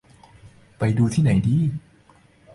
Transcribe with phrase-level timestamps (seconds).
[0.77, 1.59] ไปดูที่ไหนดี